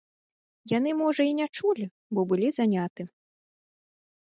[0.77, 1.85] Яны можа і не чулі,
[2.17, 3.01] бо былі заняты.